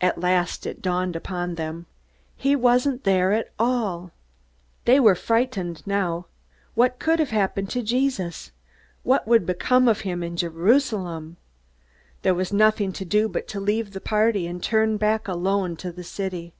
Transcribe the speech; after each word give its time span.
At 0.00 0.20
last 0.20 0.64
it 0.64 0.80
dawned 0.80 1.16
upon 1.16 1.56
them. 1.56 1.86
He 2.36 2.54
wasn't 2.54 3.02
there 3.02 3.32
at 3.32 3.50
all! 3.58 4.12
They 4.84 5.00
were 5.00 5.16
frightened 5.16 5.84
now. 5.84 6.26
What 6.76 7.00
could 7.00 7.18
have 7.18 7.30
happened 7.30 7.68
to 7.70 7.82
Jesus? 7.82 8.52
What 9.02 9.26
would 9.26 9.46
become 9.46 9.88
of 9.88 10.02
him 10.02 10.22
in 10.22 10.36
Jerusalem? 10.36 11.36
There 12.22 12.32
was 12.36 12.52
nothing 12.52 12.92
to 12.92 13.04
do 13.04 13.28
but 13.28 13.48
to 13.48 13.58
leave 13.58 13.90
the 13.92 14.00
party, 14.00 14.46
and 14.46 14.62
turn 14.62 14.98
back 14.98 15.26
alone 15.26 15.74
to 15.78 15.90
the 15.90 16.04
city. 16.04 16.54